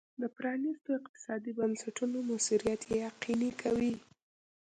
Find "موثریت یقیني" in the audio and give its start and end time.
2.29-3.51